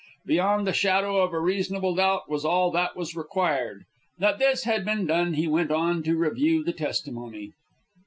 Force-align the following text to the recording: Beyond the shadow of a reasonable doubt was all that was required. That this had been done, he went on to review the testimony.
Beyond 0.25 0.65
the 0.65 0.73
shadow 0.73 1.17
of 1.17 1.31
a 1.31 1.39
reasonable 1.39 1.93
doubt 1.93 2.27
was 2.27 2.43
all 2.43 2.71
that 2.71 2.97
was 2.97 3.15
required. 3.15 3.83
That 4.17 4.39
this 4.39 4.63
had 4.63 4.83
been 4.83 5.05
done, 5.05 5.35
he 5.35 5.47
went 5.47 5.69
on 5.69 6.01
to 6.01 6.17
review 6.17 6.63
the 6.63 6.73
testimony. 6.73 7.51